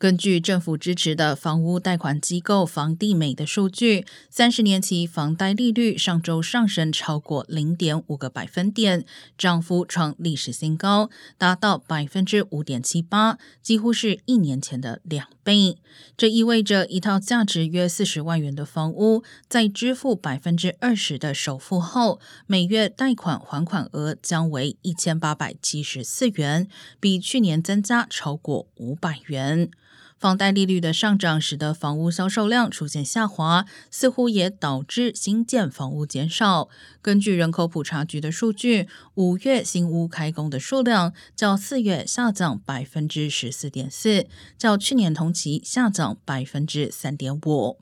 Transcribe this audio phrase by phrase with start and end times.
[0.00, 9.04] 根据政府支持的房屋贷款机构房地美的数据，三十年期房贷利率上周上升超过零点五个百分点，
[9.36, 15.76] 涨幅创历史新高，达到百分之五点七八，几乎是一年前的两倍。
[16.16, 26.66] 这意味着一套价值约四十万元的房屋，在支付百分之二十的首付后，每月贷款还款额将为一千八百七十四元，
[26.98, 29.70] 比去年增加超过五百元。
[30.20, 36.68] 房贷利率的上涨使得房屋销售量出现下滑，似乎也导致新建房屋减少。
[37.00, 44.26] 根据人口普查局的数据，五月新屋开工的数量较四月下降百分之十四点四，
[44.58, 47.78] 较去年同期下降百分之三点五。